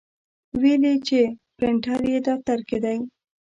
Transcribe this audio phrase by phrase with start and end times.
[0.61, 1.19] ویل یې چې
[1.57, 2.97] پرنټر یې دفتر کې دی.